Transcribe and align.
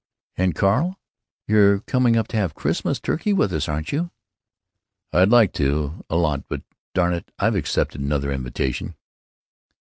"And, 0.35 0.55
Carl, 0.55 0.97
you're 1.47 1.81
coming 1.81 2.17
up 2.17 2.27
to 2.29 2.35
have 2.37 2.53
your 2.55 2.59
Christmas 2.59 2.99
turkey 2.99 3.33
with 3.33 3.53
us, 3.53 3.69
aren't 3.69 3.91
you?" 3.91 4.09
"I'd 5.13 5.29
like 5.29 5.53
to, 5.53 6.03
a 6.09 6.15
lot, 6.15 6.47
but 6.47 6.63
darn 6.95 7.13
it, 7.13 7.29
I've 7.37 7.53
accepted 7.53 8.01
'nother 8.01 8.31
invitation." 8.31 8.95